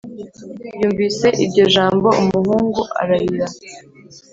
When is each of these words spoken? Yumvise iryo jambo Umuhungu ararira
Yumvise 0.79 1.27
iryo 1.43 1.63
jambo 1.73 2.07
Umuhungu 2.21 2.81
ararira 3.01 3.47